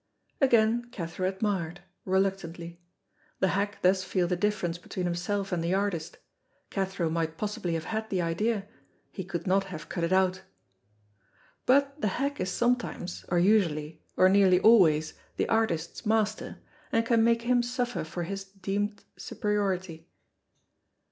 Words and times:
Again 0.41 0.85
Cathro 0.89 1.27
admired, 1.29 1.81
reluctantly. 2.05 2.81
The 3.39 3.49
hack 3.49 3.83
does 3.83 4.03
feel 4.03 4.27
the 4.27 4.35
difference 4.35 4.79
between 4.79 5.05
himself 5.05 5.51
and 5.51 5.63
the 5.63 5.75
artist. 5.75 6.17
Cathro 6.71 7.07
might 7.11 7.37
possibly 7.37 7.75
have 7.75 7.83
had 7.83 8.09
the 8.09 8.19
idea, 8.19 8.67
he 9.11 9.23
could 9.23 9.45
not 9.45 9.65
have 9.65 9.89
cut 9.89 10.03
it 10.03 10.11
out. 10.11 10.41
But 11.67 12.01
the 12.01 12.07
hack 12.17 12.39
is 12.39 12.49
sometimes, 12.49 13.25
or 13.27 13.37
usually, 13.37 14.01
or 14.17 14.27
nearly 14.27 14.59
always 14.59 15.13
the 15.37 15.47
artist's 15.47 16.03
master, 16.03 16.57
and 16.91 17.05
can 17.05 17.23
make 17.23 17.43
him 17.43 17.61
suffer 17.61 18.03
for 18.03 18.23
his 18.23 18.43
dem'd 18.45 19.03
superiority. 19.17 20.09